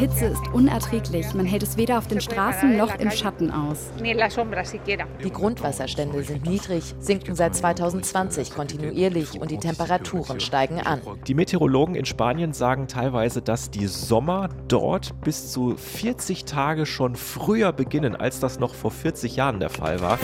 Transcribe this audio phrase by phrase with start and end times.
[0.00, 1.34] Hitze ist unerträglich.
[1.34, 3.90] Man hält es weder auf den Straßen noch im Schatten aus.
[4.02, 11.02] Die Grundwasserstände sind niedrig, sinken seit 2020 kontinuierlich und die Temperaturen steigen an.
[11.26, 17.14] Die Meteorologen in Spanien sagen teilweise, dass die Sommer dort bis zu 40 Tage schon
[17.14, 20.18] früher beginnen, als das noch vor 40 Jahren der Fall war.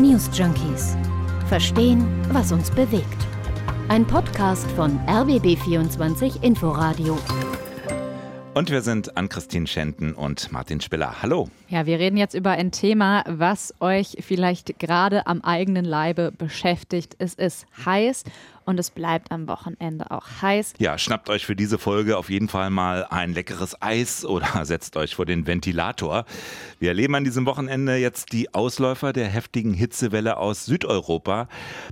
[0.00, 0.96] News Junkies.
[1.48, 3.26] Verstehen, was uns bewegt.
[3.88, 7.16] Ein Podcast von RBB24 Inforadio.
[8.56, 11.20] Und wir sind an Christine Schenten und Martin Spiller.
[11.20, 11.50] Hallo.
[11.68, 17.16] Ja, wir reden jetzt über ein Thema, was euch vielleicht gerade am eigenen Leibe beschäftigt.
[17.18, 18.24] Es ist heiß
[18.66, 20.74] und es bleibt am Wochenende auch heiß.
[20.78, 24.96] Ja, schnappt euch für diese Folge auf jeden Fall mal ein leckeres Eis oder setzt
[24.96, 26.26] euch vor den Ventilator.
[26.78, 31.48] Wir erleben an diesem Wochenende jetzt die Ausläufer der heftigen Hitzewelle aus Südeuropa.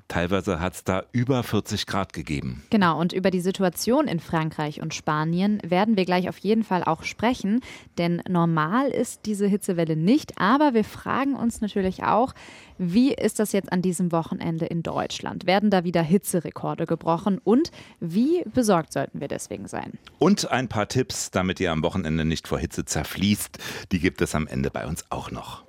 [0.09, 2.65] Teilweise hat es da über 40 Grad gegeben.
[2.71, 6.83] Genau, und über die Situation in Frankreich und Spanien werden wir gleich auf jeden Fall
[6.83, 7.61] auch sprechen,
[7.99, 12.35] denn normal ist diese Hitzewelle nicht, aber wir fragen uns natürlich auch,
[12.79, 15.47] wie ist das jetzt an diesem Wochenende in Deutschland?
[15.47, 17.41] Werden da wieder Hitzerekorde gebrochen?
[17.43, 19.93] Und wie besorgt sollten wir deswegen sein?
[20.19, 23.59] Und ein paar Tipps, damit ihr am Wochenende nicht vor Hitze zerfließt,
[23.93, 25.65] die gibt es am Ende bei uns auch noch.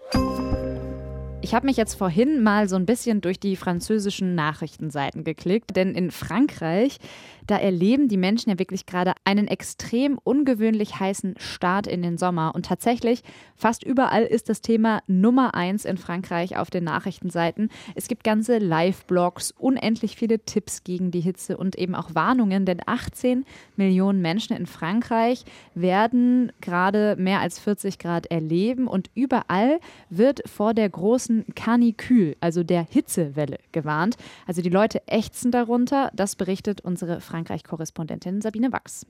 [1.46, 5.94] Ich habe mich jetzt vorhin mal so ein bisschen durch die französischen Nachrichtenseiten geklickt, denn
[5.94, 6.98] in Frankreich,
[7.46, 12.56] da erleben die Menschen ja wirklich gerade einen extrem ungewöhnlich heißen Start in den Sommer.
[12.56, 13.22] Und tatsächlich,
[13.56, 17.70] fast überall ist das Thema Nummer eins in Frankreich auf den Nachrichtenseiten.
[17.94, 22.82] Es gibt ganze Live-Blogs, unendlich viele Tipps gegen die Hitze und eben auch Warnungen, denn
[22.84, 30.42] 18 Millionen Menschen in Frankreich werden gerade mehr als 40 Grad erleben und überall wird
[30.50, 34.16] vor der großen großen Kanikül, also der Hitzewelle, gewarnt.
[34.48, 36.12] Also die Leute ächzen darunter.
[36.14, 39.06] Das berichtet unsere Frankreich-Korrespondentin Sabine Wachs.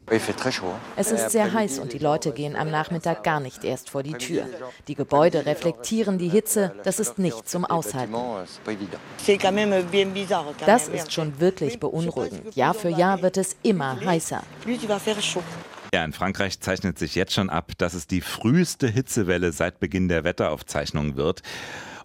[0.96, 4.14] Es ist sehr heiß und die Leute gehen am Nachmittag gar nicht erst vor die
[4.14, 4.46] Tür.
[4.88, 6.74] Die Gebäude reflektieren die Hitze.
[6.84, 8.14] Das ist nicht zum Aushalten.
[10.66, 12.56] Das ist schon wirklich beunruhigend.
[12.56, 14.42] Jahr für Jahr wird es immer heißer.
[15.96, 20.10] Ja, in Frankreich zeichnet sich jetzt schon ab, dass es die früheste Hitzewelle seit Beginn
[20.10, 21.42] der Wetteraufzeichnungen wird.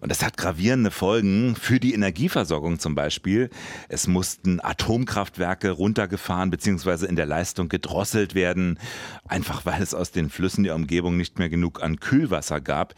[0.01, 3.51] Und das hat gravierende Folgen für die Energieversorgung zum Beispiel.
[3.87, 7.05] Es mussten Atomkraftwerke runtergefahren bzw.
[7.05, 8.79] in der Leistung gedrosselt werden,
[9.27, 12.95] einfach weil es aus den Flüssen der Umgebung nicht mehr genug an Kühlwasser gab.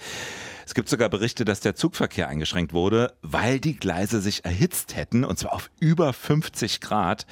[0.65, 5.23] Es gibt sogar Berichte, dass der Zugverkehr eingeschränkt wurde, weil die Gleise sich erhitzt hätten,
[5.25, 7.25] und zwar auf über 50 Grad.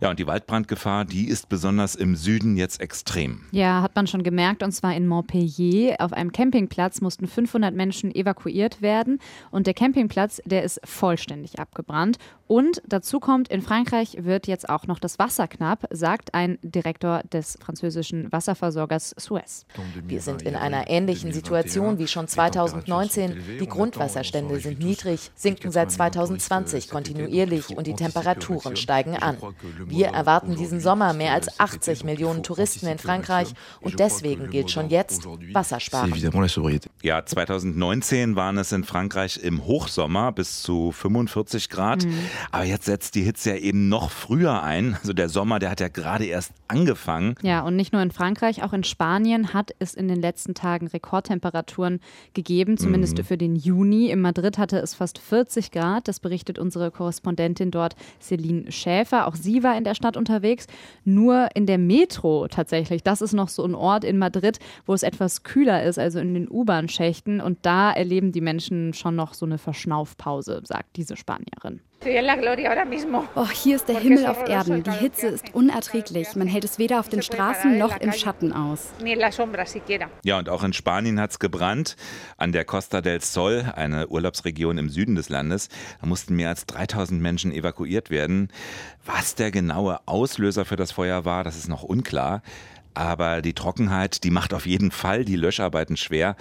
[0.00, 3.46] Ja, und die Waldbrandgefahr, die ist besonders im Süden jetzt extrem.
[3.52, 5.96] Ja, hat man schon gemerkt, und zwar in Montpellier.
[6.00, 9.20] Auf einem Campingplatz mussten 500 Menschen evakuiert werden
[9.50, 12.18] und der Campingplatz, der ist vollständig abgebrannt.
[12.48, 17.22] Und dazu kommt, in Frankreich wird jetzt auch noch das Wasser knapp, sagt ein Direktor
[17.32, 19.66] des französischen Wasserversorgers Suez.
[20.06, 23.58] Wir sind in einer ähnlichen Situation wie schon 2019.
[23.60, 29.38] Die Grundwasserstände sind niedrig, sinken seit 2020 kontinuierlich und die Temperaturen steigen an.
[29.86, 34.88] Wir erwarten diesen Sommer mehr als 80 Millionen Touristen in Frankreich und deswegen gilt schon
[34.88, 36.12] jetzt Wassersparen.
[37.02, 42.04] Ja, 2019 waren es in Frankreich im Hochsommer bis zu 45 Grad.
[42.04, 42.35] Mhm.
[42.50, 44.96] Aber jetzt setzt die Hitze ja eben noch früher ein.
[45.00, 47.34] Also der Sommer, der hat ja gerade erst angefangen.
[47.42, 50.86] Ja, und nicht nur in Frankreich, auch in Spanien hat es in den letzten Tagen
[50.86, 52.00] Rekordtemperaturen
[52.34, 53.24] gegeben, zumindest mhm.
[53.24, 54.10] für den Juni.
[54.10, 56.08] In Madrid hatte es fast 40 Grad.
[56.08, 59.26] Das berichtet unsere Korrespondentin dort, Celine Schäfer.
[59.26, 60.66] Auch sie war in der Stadt unterwegs,
[61.04, 63.02] nur in der Metro tatsächlich.
[63.02, 66.34] Das ist noch so ein Ort in Madrid, wo es etwas kühler ist, also in
[66.34, 67.40] den U-Bahn-Schächten.
[67.40, 71.80] Und da erleben die Menschen schon noch so eine Verschnaufpause, sagt diese Spanierin.
[73.34, 74.82] Oh, hier ist der Himmel auf Erden.
[74.82, 76.36] Die Hitze ist unerträglich.
[76.36, 78.90] Man hält es weder auf den Straßen noch im Schatten aus.
[80.24, 81.96] Ja, und auch in Spanien hat es gebrannt.
[82.36, 85.68] An der Costa del Sol, eine Urlaubsregion im Süden des Landes,
[86.00, 88.52] da mussten mehr als 3000 Menschen evakuiert werden.
[89.04, 92.42] Was der genaue Auslöser für das Feuer war, das ist noch unklar.
[92.96, 96.34] Aber die Trockenheit, die macht auf jeden Fall die Löscharbeiten schwer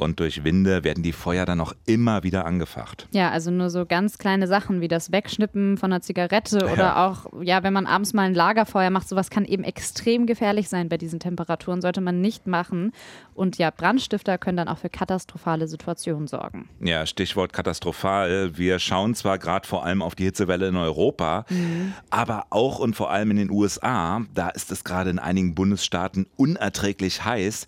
[0.00, 3.08] und durch Winde werden die Feuer dann auch immer wieder angefacht.
[3.12, 6.72] Ja, also nur so ganz kleine Sachen wie das Wegschnippen von einer Zigarette ja.
[6.72, 10.68] oder auch, ja, wenn man abends mal ein Lagerfeuer macht, sowas kann eben extrem gefährlich
[10.68, 12.92] sein bei diesen Temperaturen, sollte man nicht machen.
[13.34, 16.68] Und ja, Brandstifter können dann auch für katastrophale Situationen sorgen.
[16.80, 18.56] Ja, Stichwort katastrophal.
[18.56, 21.94] Wir schauen zwar gerade vor allem auf die Hitzewelle in Europa, mhm.
[22.10, 24.22] aber auch und vor allem in den USA.
[24.34, 27.66] Da ist es gerade in einigen Bundesstaaten unerträglich heiß.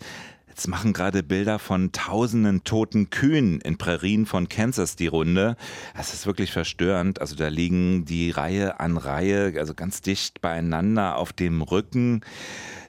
[0.55, 5.57] Jetzt machen gerade Bilder von tausenden toten Kühen in Prärien von Kansas die Runde.
[5.97, 7.19] Das ist wirklich verstörend.
[7.19, 12.21] Also da liegen die Reihe an Reihe, also ganz dicht beieinander auf dem Rücken.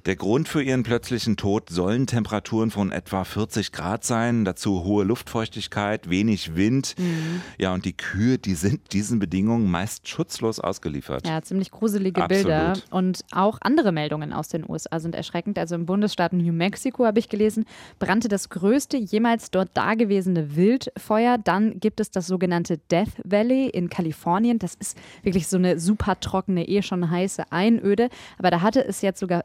[0.06, 5.02] Der Grund für ihren plötzlichen Tod sollen Temperaturen von etwa 40 Grad sein, dazu hohe
[5.02, 6.94] Luftfeuchtigkeit, wenig Wind.
[6.98, 7.40] Mhm.
[7.58, 11.26] Ja, und die Kühe, die sind diesen Bedingungen meist schutzlos ausgeliefert.
[11.26, 12.44] Ja, ziemlich gruselige Absolut.
[12.44, 12.74] Bilder.
[12.90, 15.58] Und auch andere Meldungen aus den USA sind erschreckend.
[15.58, 17.64] Also im Bundesstaat New Mexico habe ich gelesen,
[17.98, 21.38] brannte das größte jemals dort dagewesene Wildfeuer.
[21.38, 24.58] Dann gibt es das sogenannte Death Valley in Kalifornien.
[24.58, 28.10] Das ist wirklich so eine super trockene, eh schon heiße Einöde.
[28.36, 29.42] Aber da hatte es jetzt sogar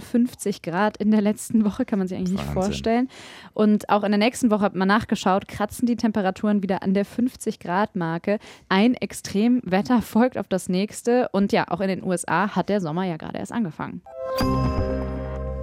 [0.00, 2.46] 56 Grad in der letzten Woche, kann man sich eigentlich Wahnsinn.
[2.46, 3.08] nicht vorstellen.
[3.54, 7.04] Und auch in der nächsten Woche hat man nachgeschaut, kratzen die Temperaturen wieder an der
[7.04, 8.38] 50 Grad Marke.
[8.68, 11.28] Ein Extremwetter folgt auf das nächste.
[11.32, 14.02] Und ja, auch in den USA hat der Sommer ja gerade erst angefangen.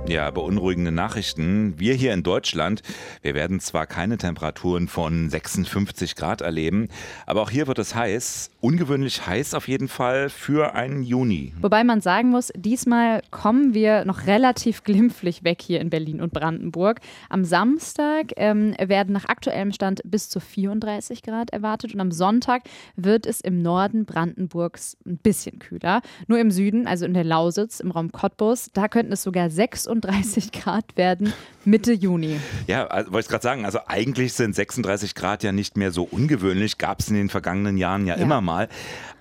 [0.10, 1.76] Ja, beunruhigende Nachrichten.
[1.78, 2.82] Wir hier in Deutschland,
[3.22, 6.88] wir werden zwar keine Temperaturen von 56 Grad erleben,
[7.28, 8.50] aber auch hier wird es heiß.
[8.60, 11.54] Ungewöhnlich heiß auf jeden Fall für einen Juni.
[11.62, 16.34] Wobei man sagen muss, diesmal kommen wir noch relativ glimpflich weg hier in Berlin und
[16.34, 17.02] Brandenburg.
[17.30, 22.64] Am Samstag ähm, werden nach aktuellem Stand bis zu 34 Grad erwartet und am Sonntag
[22.96, 26.02] wird es im Norden Brandenburgs ein bisschen kühler.
[26.26, 29.99] Nur im Süden, also in der Lausitz, im Raum Cottbus, da könnten es sogar 36
[30.02, 31.34] 36 Grad werden
[31.66, 32.40] Mitte Juni.
[32.68, 36.04] Ja, also, wollte ich gerade sagen, also eigentlich sind 36 Grad ja nicht mehr so
[36.04, 38.22] ungewöhnlich, gab es in den vergangenen Jahren ja, ja.
[38.22, 38.70] immer mal.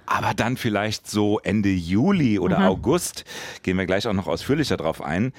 [0.07, 2.67] Aber dann vielleicht so Ende Juli oder mhm.
[2.67, 3.25] August,
[3.63, 5.33] gehen wir gleich auch noch ausführlicher drauf ein,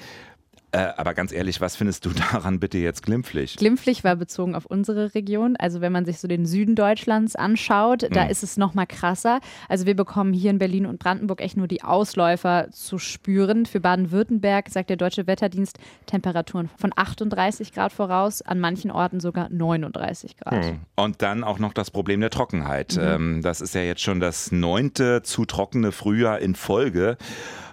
[0.72, 3.56] äh, aber ganz ehrlich, was findest du daran bitte jetzt glimpflich?
[3.56, 5.56] Glimpflich war bezogen auf unsere Region.
[5.56, 8.14] Also wenn man sich so den Süden Deutschlands anschaut, mhm.
[8.14, 9.40] da ist es noch mal krasser.
[9.68, 13.66] Also wir bekommen hier in Berlin und Brandenburg echt nur die Ausläufer zu spüren.
[13.66, 19.48] Für Baden-Württemberg sagt der Deutsche Wetterdienst Temperaturen von 38 Grad voraus, an manchen Orten sogar
[19.50, 20.64] 39 Grad.
[20.64, 20.80] Mhm.
[20.96, 22.96] Und dann auch noch das Problem der Trockenheit.
[22.96, 23.02] Mhm.
[23.02, 27.16] Ähm, das ist ja jetzt schon das neunte zu trockene Frühjahr in Folge.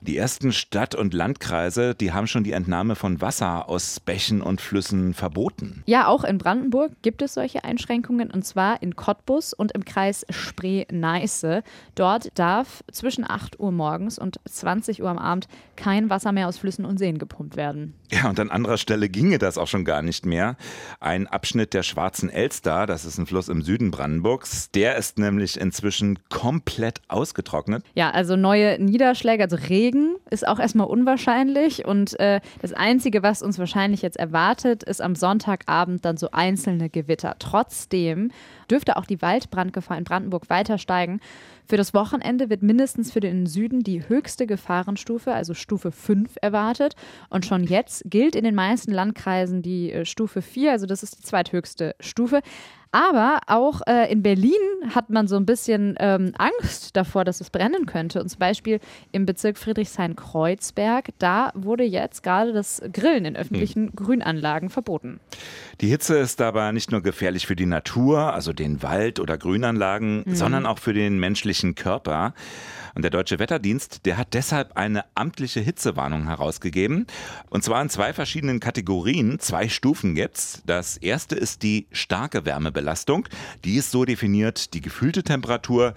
[0.01, 4.61] Die ersten Stadt- und Landkreise, die haben schon die Entnahme von Wasser aus Bächen und
[4.61, 5.83] Flüssen verboten.
[5.85, 10.25] Ja, auch in Brandenburg gibt es solche Einschränkungen und zwar in Cottbus und im Kreis
[10.29, 11.63] Spree-Neiße.
[11.95, 16.57] Dort darf zwischen 8 Uhr morgens und 20 Uhr am Abend kein Wasser mehr aus
[16.57, 17.93] Flüssen und Seen gepumpt werden.
[18.11, 20.55] Ja, und an anderer Stelle ginge das auch schon gar nicht mehr.
[20.99, 25.59] Ein Abschnitt der Schwarzen Elster, das ist ein Fluss im Süden Brandenburgs, der ist nämlich
[25.59, 27.83] inzwischen komplett ausgetrocknet.
[27.95, 29.86] Ja, also neue Niederschläge, also Regen
[30.29, 35.15] ist auch erstmal unwahrscheinlich und äh, das Einzige, was uns wahrscheinlich jetzt erwartet, ist am
[35.15, 37.35] Sonntagabend dann so einzelne Gewitter.
[37.39, 38.31] Trotzdem
[38.69, 41.19] dürfte auch die Waldbrandgefahr in Brandenburg weiter steigen.
[41.69, 46.95] Für das Wochenende wird mindestens für den Süden die höchste Gefahrenstufe, also Stufe 5, erwartet.
[47.29, 51.17] Und schon jetzt gilt in den meisten Landkreisen die äh, Stufe 4, also das ist
[51.19, 52.41] die zweithöchste Stufe.
[52.91, 54.53] Aber auch äh, in Berlin
[54.93, 58.21] hat man so ein bisschen ähm, Angst davor, dass es brennen könnte.
[58.21, 58.79] Und zum Beispiel
[59.11, 63.95] im Bezirk Friedrichshain-Kreuzberg, da wurde jetzt gerade das Grillen in öffentlichen hm.
[63.95, 65.19] Grünanlagen verboten.
[65.81, 70.23] Die Hitze ist aber nicht nur gefährlich für die Natur, also den Wald oder Grünanlagen,
[70.25, 70.35] mhm.
[70.35, 72.33] sondern auch für den menschlichen Körper.
[72.97, 77.05] Und der Deutsche Wetterdienst, der hat deshalb eine amtliche Hitzewarnung herausgegeben.
[77.51, 79.37] Und zwar in zwei verschiedenen Kategorien.
[79.37, 80.63] Zwei Stufen gibt's.
[80.65, 83.27] Das erste ist die starke Wärmebelastung.
[83.65, 85.93] Die ist so definiert, die gefühlte Temperatur,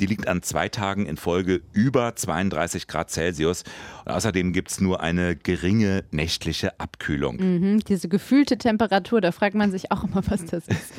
[0.00, 3.62] die liegt an zwei Tagen in Folge über 32 Grad Celsius.
[4.04, 7.36] Und außerdem gibt's nur eine geringe nächtliche Abkühlung.
[7.36, 10.92] Mhm, diese gefühlte Temperatur, da fragt man sich auch immer, was das ist.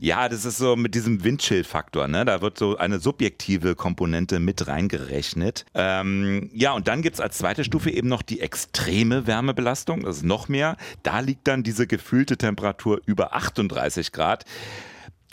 [0.00, 2.08] ja, das ist so mit diesem Windchill-Faktor.
[2.08, 2.24] Ne?
[2.24, 5.66] Da wird so eine subjektive Komponente mit rein eingerechnet.
[5.74, 10.02] Ähm, ja, und dann gibt es als zweite Stufe eben noch die extreme Wärmebelastung.
[10.02, 10.76] Das ist noch mehr.
[11.02, 14.44] Da liegt dann diese gefühlte Temperatur über 38 Grad.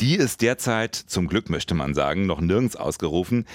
[0.02, 3.46] Die ist derzeit, zum Glück möchte man sagen, noch nirgends ausgerufen.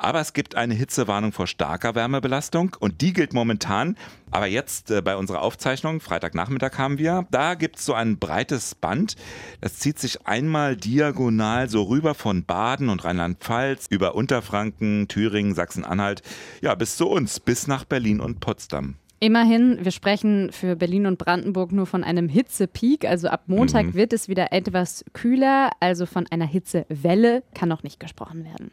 [0.00, 3.96] Aber es gibt eine Hitzewarnung vor starker Wärmebelastung und die gilt momentan.
[4.30, 8.76] Aber jetzt äh, bei unserer Aufzeichnung, Freitagnachmittag haben wir, da gibt es so ein breites
[8.76, 9.16] Band.
[9.60, 16.22] Das zieht sich einmal diagonal so rüber von Baden und Rheinland-Pfalz über Unterfranken, Thüringen, Sachsen-Anhalt,
[16.62, 18.94] ja, bis zu uns, bis nach Berlin und Potsdam.
[19.20, 23.04] Immerhin, wir sprechen für Berlin und Brandenburg nur von einem Hitzepeak.
[23.04, 23.94] Also ab Montag mhm.
[23.94, 25.72] wird es wieder etwas kühler.
[25.80, 28.70] Also von einer Hitzewelle kann noch nicht gesprochen werden.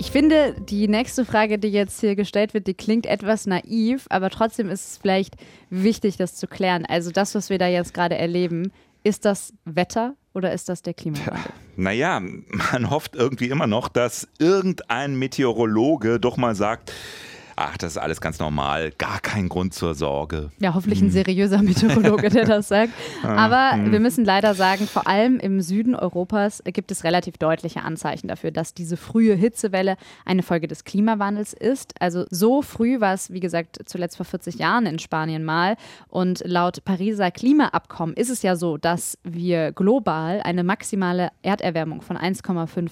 [0.00, 4.30] Ich finde, die nächste Frage, die jetzt hier gestellt wird, die klingt etwas naiv, aber
[4.30, 5.34] trotzdem ist es vielleicht
[5.70, 6.86] wichtig, das zu klären.
[6.86, 10.94] Also das, was wir da jetzt gerade erleben, ist das Wetter oder ist das der
[10.94, 11.50] Klimawandel?
[11.76, 16.92] Ja, naja, man hofft irgendwie immer noch, dass irgendein Meteorologe doch mal sagt,
[17.60, 18.92] Ach, das ist alles ganz normal.
[18.98, 20.52] Gar kein Grund zur Sorge.
[20.60, 21.10] Ja, hoffentlich ein hm.
[21.10, 22.92] seriöser Meteorologe, der das sagt.
[23.24, 23.90] Aber hm.
[23.90, 28.52] wir müssen leider sagen, vor allem im Süden Europas gibt es relativ deutliche Anzeichen dafür,
[28.52, 32.00] dass diese frühe Hitzewelle eine Folge des Klimawandels ist.
[32.00, 35.74] Also so früh war es, wie gesagt, zuletzt vor 40 Jahren in Spanien mal.
[36.06, 42.16] Und laut Pariser Klimaabkommen ist es ja so, dass wir global eine maximale Erderwärmung von
[42.16, 42.90] 1,5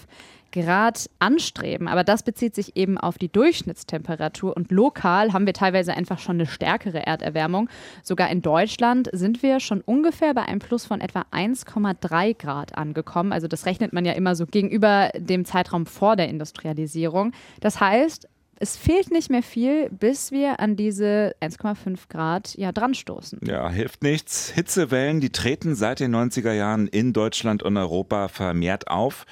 [0.63, 1.87] Grad anstreben.
[1.89, 4.57] Aber das bezieht sich eben auf die Durchschnittstemperatur.
[4.57, 7.69] Und lokal haben wir teilweise einfach schon eine stärkere Erderwärmung.
[8.03, 13.33] Sogar in Deutschland sind wir schon ungefähr bei einem Plus von etwa 1,3 Grad angekommen.
[13.33, 17.33] Also das rechnet man ja immer so gegenüber dem Zeitraum vor der Industrialisierung.
[17.61, 22.95] Das heißt, es fehlt nicht mehr viel, bis wir an diese 1,5 Grad ja dran
[22.95, 23.41] stoßen.
[23.47, 24.51] Ja, hilft nichts.
[24.51, 29.27] Hitzewellen, die treten seit den 90er Jahren in Deutschland und Europa vermehrt auf.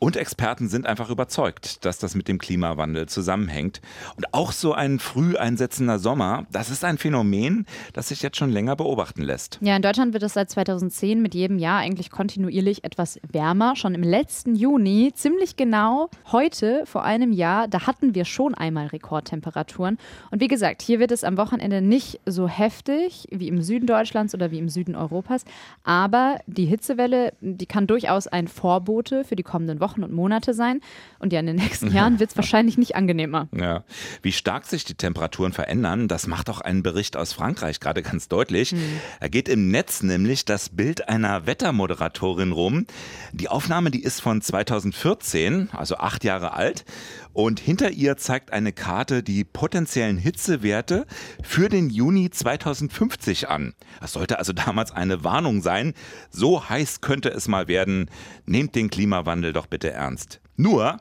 [0.00, 3.82] Und Experten sind einfach überzeugt, dass das mit dem Klimawandel zusammenhängt.
[4.16, 8.48] Und auch so ein früh einsetzender Sommer, das ist ein Phänomen, das sich jetzt schon
[8.48, 9.58] länger beobachten lässt.
[9.60, 13.76] Ja, in Deutschland wird es seit 2010 mit jedem Jahr eigentlich kontinuierlich etwas wärmer.
[13.76, 18.86] Schon im letzten Juni, ziemlich genau heute vor einem Jahr, da hatten wir schon einmal
[18.86, 19.98] Rekordtemperaturen.
[20.30, 24.34] Und wie gesagt, hier wird es am Wochenende nicht so heftig wie im Süden Deutschlands
[24.34, 25.44] oder wie im Süden Europas.
[25.84, 30.54] Aber die Hitzewelle, die kann durchaus ein Vorbote für die kommenden Wochen Wochen und Monate
[30.54, 30.80] sein.
[31.18, 33.48] Und ja, in den nächsten Jahren wird es wahrscheinlich nicht angenehmer.
[33.56, 33.84] Ja.
[34.22, 38.28] Wie stark sich die Temperaturen verändern, das macht auch ein Bericht aus Frankreich gerade ganz
[38.28, 38.72] deutlich.
[38.72, 39.00] Mhm.
[39.18, 42.86] Er geht im Netz nämlich das Bild einer Wettermoderatorin rum.
[43.32, 46.84] Die Aufnahme, die ist von 2014, also acht Jahre alt.
[47.32, 51.06] Und hinter ihr zeigt eine Karte die potenziellen Hitzewerte
[51.42, 53.74] für den Juni 2050 an.
[54.00, 55.94] Das sollte also damals eine Warnung sein.
[56.30, 58.10] So heiß könnte es mal werden.
[58.46, 60.40] Nehmt den Klimawandel doch bitte ernst.
[60.56, 60.98] Nur,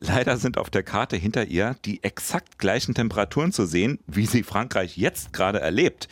[0.00, 4.42] Leider sind auf der Karte hinter ihr die exakt gleichen Temperaturen zu sehen, wie sie
[4.42, 6.08] Frankreich jetzt gerade erlebt.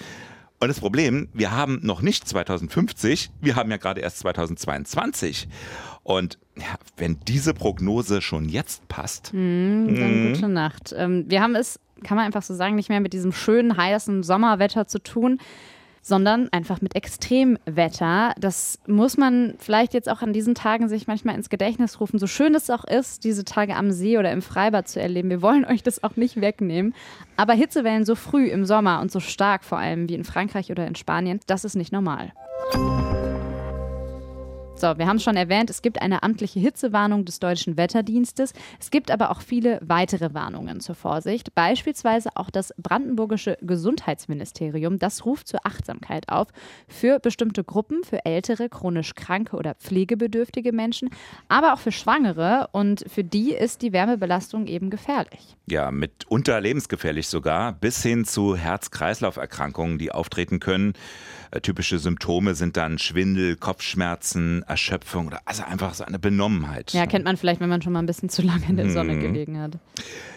[0.61, 5.49] Und das Problem, wir haben noch nicht 2050, wir haben ja gerade erst 2022.
[6.03, 9.33] Und ja, wenn diese Prognose schon jetzt passt.
[9.35, 10.33] Mm, dann mm.
[10.33, 10.95] gute Nacht.
[10.97, 14.23] Ähm, wir haben es, kann man einfach so sagen, nicht mehr mit diesem schönen, heißen
[14.23, 15.39] Sommerwetter zu tun
[16.05, 18.35] sondern einfach mit Extremwetter.
[18.39, 22.27] Das muss man vielleicht jetzt auch an diesen Tagen sich manchmal ins Gedächtnis rufen, so
[22.27, 25.31] schön es auch ist, diese Tage am See oder im Freibad zu erleben.
[25.31, 26.95] Wir wollen euch das auch nicht wegnehmen.
[27.39, 30.87] Aber Hitzewellen so früh im Sommer und so stark vor allem wie in Frankreich oder
[30.87, 32.33] in Spanien, das ist nicht normal.
[34.77, 38.53] So, wir haben es schon erwähnt, es gibt eine amtliche Hitzewarnung des Deutschen Wetterdienstes.
[38.81, 41.55] Es gibt aber auch viele weitere Warnungen zur Vorsicht.
[41.55, 44.99] Beispielsweise auch das Brandenburgische Gesundheitsministerium.
[44.99, 46.49] Das ruft zur Achtsamkeit auf
[46.89, 51.09] für bestimmte Gruppen, für ältere, chronisch kranke oder pflegebedürftige Menschen,
[51.49, 52.69] aber auch für Schwangere.
[52.73, 55.57] Und für die ist die Wärmebelastung eben gefährlich.
[55.67, 60.95] Ja, mitunter lebensgefährlich sogar, bis hin zu Herz-Kreislauf-Erkrankungen, die auftreten können.
[61.53, 66.93] Äh, typische Symptome sind dann Schwindel, Kopfschmerzen, Erschöpfung oder also einfach so eine Benommenheit.
[66.93, 69.15] Ja, kennt man vielleicht, wenn man schon mal ein bisschen zu lange in der Sonne
[69.15, 69.21] mhm.
[69.21, 69.79] gelegen hat.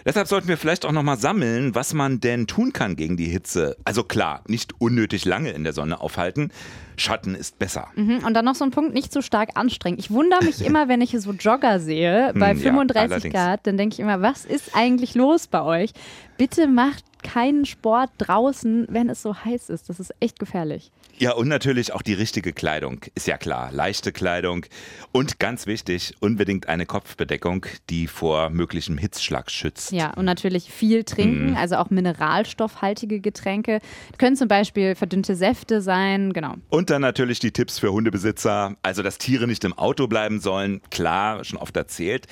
[0.04, 3.76] Deshalb sollten wir vielleicht auch nochmal sammeln, was man denn tun kann gegen die Hitze.
[3.84, 6.50] Also klar, nicht unnötig lange in der Sonne aufhalten.
[6.96, 7.88] Schatten ist besser.
[7.94, 8.24] Mhm.
[8.24, 9.98] Und dann noch so ein Punkt, nicht zu so stark anstrengen.
[9.98, 13.94] Ich wundere mich immer, wenn ich so Jogger sehe bei 35 ja, Grad, dann denke
[13.94, 15.92] ich immer, was ist eigentlich los bei euch?
[16.36, 19.88] Bitte macht keinen Sport draußen, wenn es so heiß ist.
[19.88, 20.90] Das ist echt gefährlich.
[21.20, 23.70] Ja, und natürlich auch die richtige Kleidung, ist ja klar.
[23.72, 24.66] Leichte Kleidung
[25.10, 29.90] und ganz wichtig, unbedingt eine Kopfbedeckung, die vor möglichem Hitzschlag schützt.
[29.90, 31.56] Ja, und natürlich viel trinken, mm.
[31.56, 33.80] also auch mineralstoffhaltige Getränke.
[34.18, 36.54] Können zum Beispiel verdünnte Säfte sein, genau.
[36.68, 40.80] Und dann natürlich die Tipps für Hundebesitzer, also dass Tiere nicht im Auto bleiben sollen,
[40.90, 42.28] klar, schon oft erzählt.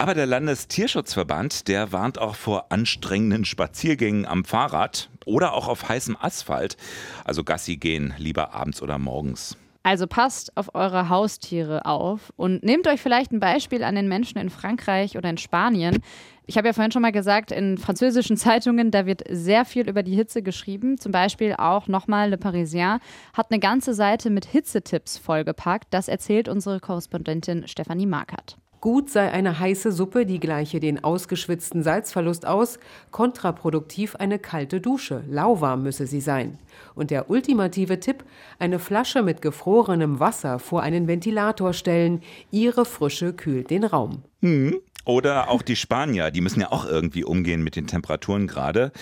[0.00, 6.16] Aber der Landestierschutzverband, der warnt auch vor anstrengenden Spaziergängen am Fahrrad oder auch auf heißem
[6.20, 6.76] Asphalt.
[7.24, 9.56] Also Gassi gehen lieber abends oder morgens.
[9.82, 14.38] Also passt auf eure Haustiere auf und nehmt euch vielleicht ein Beispiel an den Menschen
[14.38, 15.98] in Frankreich oder in Spanien.
[16.46, 20.04] Ich habe ja vorhin schon mal gesagt, in französischen Zeitungen, da wird sehr viel über
[20.04, 20.98] die Hitze geschrieben.
[20.98, 23.00] Zum Beispiel auch nochmal Le Parisien
[23.32, 25.88] hat eine ganze Seite mit Hitzetipps vollgepackt.
[25.90, 28.58] Das erzählt unsere Korrespondentin Stefanie Markert.
[28.80, 32.78] Gut sei eine heiße Suppe, die gleiche den ausgeschwitzten Salzverlust aus,
[33.10, 36.58] kontraproduktiv eine kalte Dusche, lauwarm müsse sie sein.
[36.94, 38.24] Und der ultimative Tipp,
[38.60, 42.20] eine Flasche mit gefrorenem Wasser vor einen Ventilator stellen,
[42.52, 44.22] ihre Frische kühlt den Raum.
[44.42, 44.78] Hm.
[45.04, 48.92] Oder auch die Spanier, die müssen ja auch irgendwie umgehen mit den Temperaturen gerade.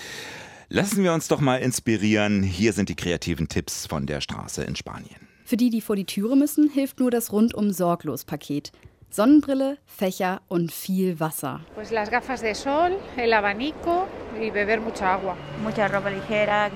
[0.69, 2.41] Lassen wir uns doch mal inspirieren.
[2.41, 5.27] Hier sind die kreativen Tipps von der Straße in Spanien.
[5.45, 8.73] Für die, die vor die Türe müssen, hilft nur das rundum sorglos Paket.
[9.09, 11.61] Sonnenbrille, Fächer und viel Wasser.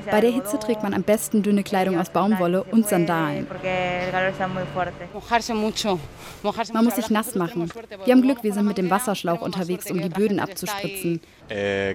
[0.09, 3.47] Bei der Hitze trägt man am besten dünne Kleidung aus Baumwolle und Sandalen.
[6.73, 7.71] Man muss sich nass machen.
[8.05, 11.21] Wir haben Glück, wir sind mit dem Wasserschlauch unterwegs, um die Böden abzuspritzen.
[11.49, 11.93] Eh,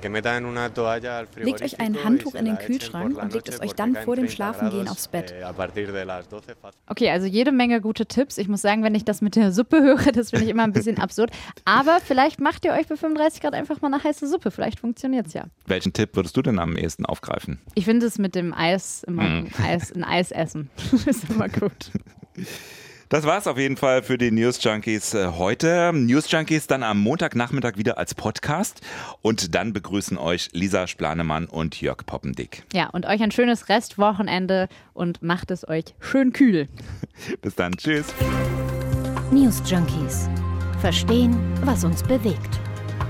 [1.36, 4.86] legt euch ein Handtuch in den Kühlschrank und legt es euch dann vor dem Schlafengehen
[4.88, 5.32] aufs Bett.
[5.32, 5.44] Eh,
[6.86, 8.36] okay, also jede Menge gute Tipps.
[8.36, 10.72] Ich muss sagen, wenn ich das mit der Suppe höre, das finde ich immer ein
[10.72, 11.30] bisschen absurd.
[11.64, 14.50] Aber vielleicht macht ihr euch bei 35 Grad einfach mal eine heiße Suppe.
[14.50, 15.44] Vielleicht funktioniert es ja.
[15.66, 17.58] Welchen Tipp würdest du denn am ehesten aufgreifen?
[17.74, 19.48] Ich finde es mit dem Eis immer mm.
[19.62, 20.70] Eis, ein Eis essen.
[21.06, 21.90] ist immer gut.
[23.08, 25.92] Das war es auf jeden Fall für die News Junkies äh, heute.
[25.94, 28.80] News Junkies dann am Montagnachmittag wieder als Podcast.
[29.22, 32.64] Und dann begrüßen euch Lisa Splanemann und Jörg Poppendick.
[32.72, 36.66] Ja, und euch ein schönes Restwochenende und macht es euch schön kühl.
[37.42, 37.76] Bis dann.
[37.76, 38.06] Tschüss.
[39.30, 40.28] News Junkies.
[40.80, 42.60] Verstehen, was uns bewegt.